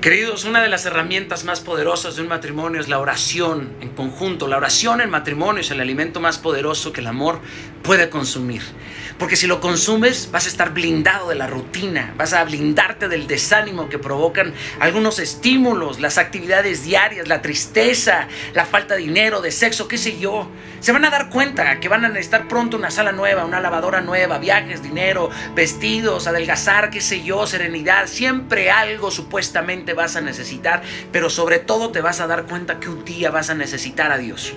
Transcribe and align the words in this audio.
Queridos, 0.00 0.44
una 0.44 0.62
de 0.62 0.68
las 0.68 0.86
herramientas 0.86 1.42
más 1.42 1.58
poderosas 1.58 2.14
de 2.14 2.22
un 2.22 2.28
matrimonio 2.28 2.80
es 2.80 2.86
la 2.86 3.00
oración 3.00 3.74
en 3.80 3.88
conjunto. 3.88 4.46
La 4.46 4.56
oración 4.56 5.00
en 5.00 5.10
matrimonio 5.10 5.60
es 5.60 5.72
el 5.72 5.80
alimento 5.80 6.20
más 6.20 6.38
poderoso 6.38 6.92
que 6.92 7.00
el 7.00 7.08
amor 7.08 7.40
puede 7.82 8.08
consumir. 8.08 8.62
Porque 9.18 9.34
si 9.34 9.48
lo 9.48 9.60
consumes 9.60 10.30
vas 10.30 10.46
a 10.46 10.48
estar 10.48 10.72
blindado 10.72 11.30
de 11.30 11.34
la 11.34 11.48
rutina, 11.48 12.14
vas 12.16 12.32
a 12.32 12.44
blindarte 12.44 13.08
del 13.08 13.26
desánimo 13.26 13.88
que 13.88 13.98
provocan 13.98 14.54
algunos 14.78 15.18
estímulos, 15.18 15.98
las 15.98 16.18
actividades 16.18 16.84
diarias, 16.84 17.26
la 17.26 17.42
tristeza, 17.42 18.28
la 18.54 18.64
falta 18.64 18.94
de 18.94 19.00
dinero, 19.00 19.40
de 19.40 19.50
sexo, 19.50 19.88
qué 19.88 19.98
sé 19.98 20.20
yo. 20.20 20.48
Se 20.78 20.92
van 20.92 21.04
a 21.04 21.10
dar 21.10 21.28
cuenta 21.28 21.80
que 21.80 21.88
van 21.88 22.04
a 22.04 22.08
necesitar 22.08 22.46
pronto 22.46 22.76
una 22.76 22.92
sala 22.92 23.10
nueva, 23.10 23.44
una 23.44 23.60
lavadora 23.60 24.00
nueva, 24.00 24.38
viajes, 24.38 24.80
dinero, 24.80 25.30
vestidos, 25.56 26.28
adelgazar, 26.28 26.90
qué 26.90 27.00
sé 27.00 27.24
yo, 27.24 27.48
serenidad. 27.48 28.06
Siempre 28.06 28.70
algo 28.70 29.10
supuestamente 29.10 29.87
vas 29.94 30.16
a 30.16 30.20
necesitar, 30.20 30.82
pero 31.12 31.30
sobre 31.30 31.58
todo 31.58 31.90
te 31.90 32.00
vas 32.00 32.20
a 32.20 32.26
dar 32.26 32.44
cuenta 32.46 32.80
que 32.80 32.88
un 32.88 33.04
día 33.04 33.30
vas 33.30 33.50
a 33.50 33.54
necesitar 33.54 34.12
a 34.12 34.18
Dios. 34.18 34.54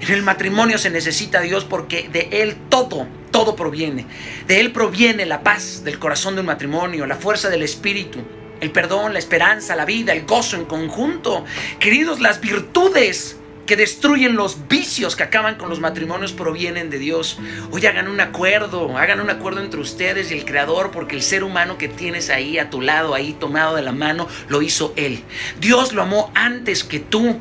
En 0.00 0.14
el 0.14 0.22
matrimonio 0.22 0.78
se 0.78 0.90
necesita 0.90 1.38
a 1.38 1.42
Dios 1.42 1.64
porque 1.64 2.08
de 2.10 2.28
Él 2.42 2.56
todo, 2.68 3.06
todo 3.30 3.54
proviene. 3.56 4.06
De 4.46 4.60
Él 4.60 4.72
proviene 4.72 5.26
la 5.26 5.42
paz 5.42 5.84
del 5.84 5.98
corazón 5.98 6.34
de 6.34 6.40
un 6.40 6.46
matrimonio, 6.46 7.06
la 7.06 7.16
fuerza 7.16 7.50
del 7.50 7.62
espíritu, 7.62 8.20
el 8.60 8.70
perdón, 8.70 9.12
la 9.12 9.18
esperanza, 9.18 9.76
la 9.76 9.84
vida, 9.84 10.12
el 10.12 10.24
gozo 10.24 10.56
en 10.56 10.64
conjunto. 10.64 11.44
Queridos, 11.78 12.20
las 12.20 12.40
virtudes 12.40 13.36
que 13.70 13.76
destruyen 13.76 14.34
los 14.34 14.66
vicios 14.66 15.14
que 15.14 15.22
acaban 15.22 15.54
con 15.54 15.70
los 15.70 15.78
matrimonios 15.78 16.32
provienen 16.32 16.90
de 16.90 16.98
Dios. 16.98 17.38
Hoy 17.70 17.86
hagan 17.86 18.08
un 18.08 18.20
acuerdo, 18.20 18.98
hagan 18.98 19.20
un 19.20 19.30
acuerdo 19.30 19.60
entre 19.60 19.78
ustedes 19.78 20.32
y 20.32 20.34
el 20.34 20.44
Creador, 20.44 20.90
porque 20.90 21.14
el 21.14 21.22
ser 21.22 21.44
humano 21.44 21.78
que 21.78 21.86
tienes 21.86 22.30
ahí 22.30 22.58
a 22.58 22.68
tu 22.68 22.80
lado, 22.80 23.14
ahí 23.14 23.32
tomado 23.32 23.76
de 23.76 23.82
la 23.82 23.92
mano, 23.92 24.26
lo 24.48 24.60
hizo 24.60 24.92
Él. 24.96 25.22
Dios 25.60 25.92
lo 25.92 26.02
amó 26.02 26.32
antes 26.34 26.82
que 26.82 26.98
tú. 26.98 27.38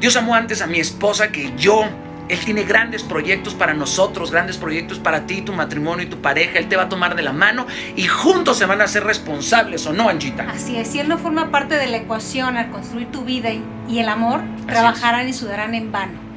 Dios 0.00 0.16
amó 0.16 0.34
antes 0.34 0.62
a 0.62 0.66
mi 0.66 0.80
esposa 0.80 1.30
que 1.30 1.52
yo. 1.56 1.84
Él 2.28 2.38
tiene 2.44 2.64
grandes 2.64 3.02
proyectos 3.02 3.54
para 3.54 3.74
nosotros, 3.74 4.30
grandes 4.30 4.58
proyectos 4.58 4.98
para 4.98 5.26
ti, 5.26 5.42
tu 5.42 5.52
matrimonio 5.52 6.06
y 6.06 6.08
tu 6.08 6.20
pareja. 6.20 6.58
Él 6.58 6.68
te 6.68 6.76
va 6.76 6.84
a 6.84 6.88
tomar 6.88 7.16
de 7.16 7.22
la 7.22 7.32
mano 7.32 7.66
y 7.96 8.04
juntos 8.06 8.58
se 8.58 8.66
van 8.66 8.80
a 8.80 8.86
ser 8.86 9.04
responsables, 9.04 9.86
¿o 9.86 9.92
no, 9.92 10.08
Anjita? 10.08 10.48
Así 10.50 10.76
es, 10.76 10.88
si 10.88 11.00
Él 11.00 11.08
no 11.08 11.18
forma 11.18 11.50
parte 11.50 11.76
de 11.76 11.86
la 11.86 11.98
ecuación 11.98 12.56
al 12.56 12.70
construir 12.70 13.08
tu 13.08 13.24
vida 13.24 13.50
y, 13.50 13.62
y 13.88 13.98
el 13.98 14.08
amor, 14.08 14.42
trabajarán 14.66 15.28
y 15.28 15.32
sudarán 15.32 15.74
en 15.74 15.92
vano. 15.92 16.28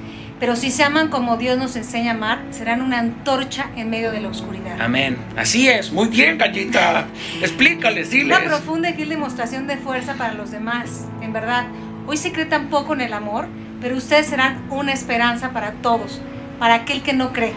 Pero 0.42 0.56
si 0.56 0.72
se 0.72 0.83
aman 0.83 1.09
como 1.09 1.38
Dios 1.38 1.56
nos 1.59 1.75
enseña 1.75 2.14
a 2.14 2.16
amar, 2.16 2.42
serán 2.50 2.81
una 2.81 2.98
antorcha 2.98 3.70
en 3.76 3.92
medio 3.92 4.11
de 4.11 4.22
la 4.22 4.30
oscuridad. 4.30 4.81
Amén. 4.81 5.16
Así 5.38 5.70
es. 5.70 5.92
Muy 5.92 6.08
bien, 6.08 6.39
Gallita. 6.39 7.05
Explícales, 7.42 8.09
diles. 8.09 8.36
Una 8.36 8.48
profunda 8.48 8.89
y 8.89 8.94
fiel 8.94 9.09
demostración 9.09 9.67
de 9.67 9.78
fuerza 9.78 10.16
para 10.16 10.33
los 10.33 10.50
demás. 10.50 11.05
En 11.22 11.31
verdad, 11.31 11.66
hoy 12.08 12.17
se 12.17 12.31
cree 12.31 12.48
tan 12.48 12.70
poco 12.70 12.95
en 12.95 13.02
el 13.02 13.14
amor, 13.14 13.50
pero 13.81 13.97
ustedes 13.97 14.27
serán 14.27 14.61
una 14.69 14.93
esperanza 14.93 15.51
para 15.51 15.71
todos, 15.73 16.21
para 16.59 16.75
aquel 16.75 17.01
que 17.01 17.13
no 17.13 17.33
cree, 17.33 17.53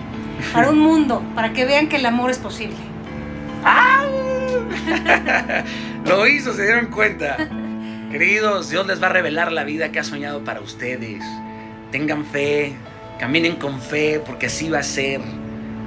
para 0.52 0.70
un 0.70 0.78
mundo, 0.78 1.22
para 1.34 1.52
que 1.52 1.66
vean 1.66 1.88
que 1.88 1.96
el 1.96 2.06
amor 2.06 2.30
es 2.30 2.38
posible. 2.38 2.76
Lo 6.06 6.26
hizo, 6.26 6.54
se 6.54 6.64
dieron 6.64 6.86
cuenta. 6.86 7.36
Queridos, 8.10 8.70
Dios 8.70 8.86
les 8.86 9.02
va 9.02 9.08
a 9.08 9.10
revelar 9.10 9.52
la 9.52 9.64
vida 9.64 9.92
que 9.92 9.98
ha 9.98 10.04
soñado 10.04 10.44
para 10.44 10.60
ustedes. 10.60 11.22
Tengan 11.90 12.24
fe, 12.24 12.74
caminen 13.18 13.56
con 13.56 13.80
fe, 13.80 14.22
porque 14.24 14.46
así 14.46 14.68
va 14.68 14.78
a 14.78 14.82
ser. 14.82 15.20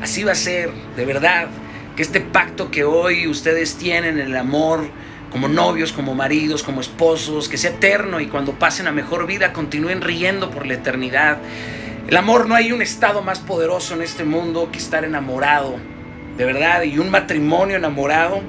Así 0.02 0.24
va 0.24 0.34
a 0.34 0.36
ser, 0.36 0.72
de 0.96 1.06
verdad. 1.06 1.48
Que 1.96 2.04
este 2.04 2.22
pacto 2.22 2.70
que 2.70 2.84
hoy 2.84 3.28
ustedes 3.28 3.76
tienen, 3.76 4.20
el 4.20 4.36
amor, 4.36 4.88
como 5.32 5.48
novios, 5.48 5.92
como 5.92 6.16
maridos, 6.16 6.64
como 6.64 6.82
esposos, 6.82 7.50
que 7.50 7.58
sea 7.58 7.72
eterno 7.72 8.20
y 8.20 8.28
cuando 8.28 8.54
pasen 8.54 8.88
a 8.88 8.92
mejor 8.92 9.28
vida 9.28 9.54
continúen 9.54 10.02
riendo 10.02 10.50
por 10.50 10.66
la 10.66 10.76
eternidad. 10.76 11.38
El 12.08 12.16
amor 12.16 12.48
no 12.48 12.56
hay 12.56 12.72
un 12.72 12.82
estado 12.82 13.22
más 13.22 13.40
poderoso 13.40 13.94
en 13.94 14.02
este 14.02 14.24
mundo 14.24 14.70
que 14.72 14.78
estar 14.78 15.04
enamorado, 15.04 15.76
de 16.38 16.46
verdad, 16.46 16.84
y 16.84 17.00
un 17.00 17.10
matrimonio 17.10 17.76
enamorado 17.76 18.42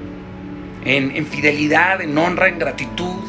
en, 0.85 1.25
fidelidad, 1.27 2.01
en 2.01 2.17
honra, 2.17 2.47
en 2.47 2.57
gratitud, 2.57 3.21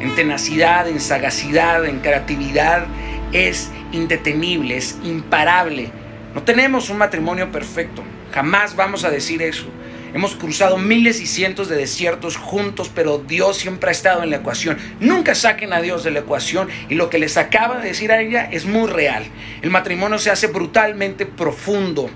en 0.00 0.14
tenacidad, 0.14 0.88
en 0.88 1.00
sagacidad, 1.00 1.84
en 1.84 2.00
creatividad, 2.00 2.86
es 3.32 3.70
indetenible, 3.92 4.76
es 4.76 4.98
imparable. 5.04 5.90
No 6.34 6.42
tenemos 6.42 6.88
un 6.88 6.98
matrimonio 6.98 7.52
perfecto, 7.52 8.02
jamás 8.32 8.74
vamos 8.74 9.04
a 9.04 9.10
decir 9.10 9.42
eso. 9.42 9.66
Hemos 10.14 10.36
cruzado 10.36 10.76
miles 10.76 11.20
y 11.20 11.26
cientos 11.26 11.68
de 11.68 11.76
desiertos 11.76 12.36
juntos, 12.36 12.90
pero 12.94 13.18
Dios 13.18 13.56
siempre 13.56 13.88
ha 13.88 13.92
estado 13.92 14.22
en 14.22 14.30
la 14.30 14.36
ecuación. 14.36 14.76
Nunca 15.00 15.34
saquen 15.34 15.72
a 15.72 15.80
Dios 15.80 16.04
de 16.04 16.10
la 16.10 16.18
ecuación 16.20 16.68
y 16.90 16.96
lo 16.96 17.08
que 17.08 17.18
les 17.18 17.38
acaba 17.38 17.78
de 17.78 17.88
decir 17.88 18.12
a 18.12 18.20
ella 18.20 18.48
es 18.50 18.66
muy 18.66 18.90
real. 18.90 19.24
El 19.62 19.70
matrimonio 19.70 20.18
se 20.18 20.30
hace 20.30 20.48
brutalmente 20.48 21.24
profundo 21.24 22.10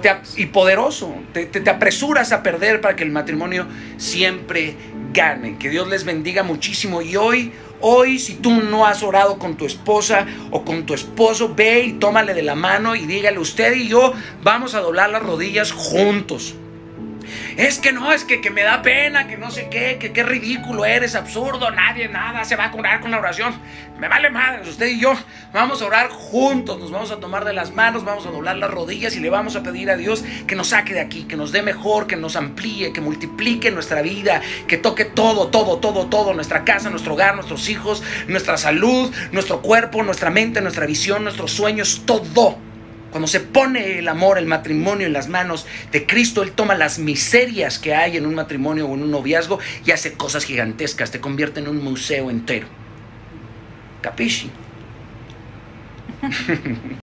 te, 0.00 0.10
y 0.36 0.46
poderoso. 0.46 1.14
Te, 1.34 1.44
te, 1.44 1.60
te 1.60 1.68
apresuras 1.68 2.32
a 2.32 2.42
perder 2.42 2.80
para 2.80 2.96
que 2.96 3.04
el 3.04 3.10
matrimonio 3.10 3.66
siempre 3.98 4.74
gane. 5.12 5.58
Que 5.58 5.68
Dios 5.68 5.86
les 5.88 6.04
bendiga 6.04 6.42
muchísimo 6.42 7.02
y 7.02 7.16
hoy... 7.16 7.52
Hoy, 7.80 8.18
si 8.18 8.34
tú 8.34 8.50
no 8.50 8.86
has 8.86 9.04
orado 9.04 9.38
con 9.38 9.56
tu 9.56 9.64
esposa 9.64 10.26
o 10.50 10.64
con 10.64 10.84
tu 10.84 10.94
esposo, 10.94 11.54
ve 11.54 11.84
y 11.84 11.92
tómale 11.92 12.34
de 12.34 12.42
la 12.42 12.56
mano 12.56 12.96
y 12.96 13.06
dígale, 13.06 13.38
usted 13.38 13.72
y 13.76 13.86
yo 13.86 14.14
vamos 14.42 14.74
a 14.74 14.80
doblar 14.80 15.10
las 15.10 15.22
rodillas 15.22 15.70
juntos. 15.70 16.56
Es 17.56 17.78
que 17.78 17.92
no, 17.92 18.12
es 18.12 18.24
que, 18.24 18.40
que 18.40 18.50
me 18.50 18.62
da 18.62 18.82
pena, 18.82 19.26
que 19.26 19.36
no 19.36 19.50
sé 19.50 19.68
qué, 19.70 19.98
que 19.98 20.12
qué 20.12 20.22
ridículo 20.22 20.84
eres, 20.84 21.14
absurdo, 21.14 21.70
nadie, 21.70 22.08
nada, 22.08 22.44
se 22.44 22.56
va 22.56 22.66
a 22.66 22.70
curar 22.70 23.00
con 23.00 23.10
la 23.10 23.18
oración. 23.18 23.54
Me 23.98 24.08
vale 24.08 24.30
madre, 24.30 24.68
usted 24.68 24.86
y 24.86 25.00
yo 25.00 25.12
vamos 25.52 25.82
a 25.82 25.86
orar 25.86 26.08
juntos, 26.08 26.78
nos 26.78 26.90
vamos 26.92 27.10
a 27.10 27.18
tomar 27.18 27.44
de 27.44 27.52
las 27.52 27.74
manos, 27.74 28.04
vamos 28.04 28.26
a 28.26 28.30
doblar 28.30 28.56
las 28.56 28.70
rodillas 28.70 29.16
y 29.16 29.20
le 29.20 29.28
vamos 29.28 29.56
a 29.56 29.62
pedir 29.62 29.90
a 29.90 29.96
Dios 29.96 30.24
que 30.46 30.54
nos 30.54 30.68
saque 30.68 30.94
de 30.94 31.00
aquí, 31.00 31.24
que 31.24 31.36
nos 31.36 31.50
dé 31.50 31.62
mejor, 31.62 32.06
que 32.06 32.16
nos 32.16 32.36
amplíe, 32.36 32.92
que 32.92 33.00
multiplique 33.00 33.70
nuestra 33.70 34.02
vida, 34.02 34.40
que 34.68 34.76
toque 34.76 35.04
todo, 35.04 35.48
todo, 35.48 35.78
todo, 35.78 36.06
todo, 36.06 36.32
nuestra 36.32 36.64
casa, 36.64 36.90
nuestro 36.90 37.14
hogar, 37.14 37.34
nuestros 37.34 37.68
hijos, 37.68 38.02
nuestra 38.28 38.56
salud, 38.56 39.12
nuestro 39.32 39.62
cuerpo, 39.62 40.02
nuestra 40.04 40.30
mente, 40.30 40.60
nuestra 40.60 40.86
visión, 40.86 41.24
nuestros 41.24 41.50
sueños, 41.50 42.02
todo 42.06 42.67
cuando 43.10 43.26
se 43.26 43.40
pone 43.40 43.98
el 43.98 44.08
amor, 44.08 44.38
el 44.38 44.46
matrimonio 44.46 45.06
en 45.06 45.12
las 45.12 45.28
manos 45.28 45.66
de 45.92 46.06
Cristo, 46.06 46.42
Él 46.42 46.52
toma 46.52 46.74
las 46.74 46.98
miserias 46.98 47.78
que 47.78 47.94
hay 47.94 48.16
en 48.16 48.26
un 48.26 48.34
matrimonio 48.34 48.86
o 48.86 48.94
en 48.94 49.02
un 49.02 49.10
noviazgo 49.10 49.58
y 49.84 49.92
hace 49.92 50.12
cosas 50.12 50.44
gigantescas, 50.44 51.10
te 51.10 51.20
convierte 51.20 51.60
en 51.60 51.68
un 51.68 51.82
museo 51.82 52.30
entero. 52.30 52.66
Capisci? 54.02 54.50